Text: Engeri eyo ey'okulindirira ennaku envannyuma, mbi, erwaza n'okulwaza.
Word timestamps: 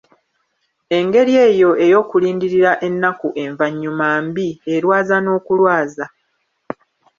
Engeri 0.97 1.33
eyo 1.47 1.69
ey'okulindirira 1.85 2.71
ennaku 2.87 3.27
envannyuma, 3.43 4.07
mbi, 4.27 4.47
erwaza 4.73 5.17
n'okulwaza. 5.21 6.05